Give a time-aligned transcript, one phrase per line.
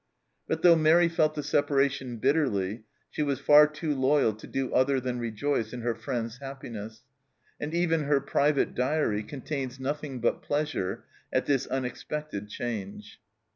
[0.47, 4.99] But though Mairi felt the separation bitterly she was far too loyal to do other
[4.99, 7.03] than rejoice in her friend's happiness,
[7.59, 13.19] and even her private diary contains nothing but pleasure at this unexpected change.